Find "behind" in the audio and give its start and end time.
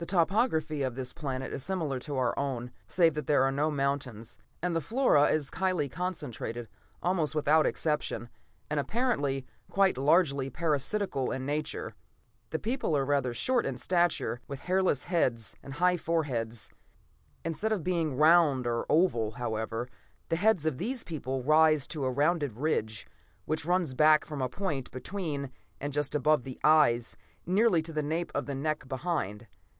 28.86-29.48